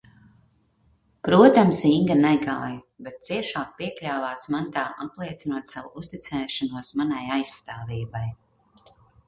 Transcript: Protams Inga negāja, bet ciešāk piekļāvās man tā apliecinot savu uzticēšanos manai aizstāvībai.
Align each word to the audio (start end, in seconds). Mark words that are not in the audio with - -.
Protams 1.27 1.81
Inga 1.97 2.15
negāja, 2.21 2.79
bet 3.09 3.19
ciešāk 3.29 3.77
piekļāvās 3.83 4.47
man 4.55 4.73
tā 4.79 4.87
apliecinot 5.07 5.73
savu 5.75 5.95
uzticēšanos 6.03 6.93
manai 7.03 7.25
aizstāvībai. 7.39 8.27